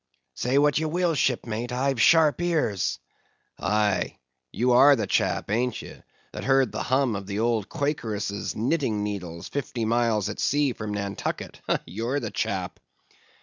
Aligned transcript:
"Say 0.33 0.57
what 0.57 0.79
ye 0.79 0.85
will, 0.87 1.13
shipmate; 1.13 1.71
I've 1.71 2.01
sharp 2.01 2.41
ears." 2.41 2.97
"Aye, 3.59 4.17
you 4.51 4.71
are 4.71 4.95
the 4.95 5.05
chap, 5.05 5.51
ain't 5.51 5.79
ye, 5.79 5.93
that 6.31 6.43
heard 6.43 6.71
the 6.71 6.81
hum 6.81 7.15
of 7.15 7.27
the 7.27 7.37
old 7.39 7.69
Quakeress's 7.69 8.55
knitting 8.55 9.03
needles 9.03 9.47
fifty 9.47 9.85
miles 9.85 10.27
at 10.27 10.39
sea 10.39 10.73
from 10.73 10.91
Nantucket; 10.95 11.61
you're 11.85 12.19
the 12.19 12.31
chap." 12.31 12.79